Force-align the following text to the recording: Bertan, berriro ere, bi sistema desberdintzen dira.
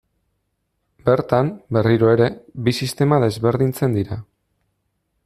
Bertan, 1.09 1.51
berriro 1.77 2.09
ere, 2.15 2.31
bi 2.69 2.73
sistema 2.79 3.21
desberdintzen 3.25 3.99
dira. 3.99 4.19